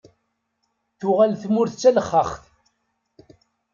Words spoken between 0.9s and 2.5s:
Tuɣal tmurt d talexxaxt.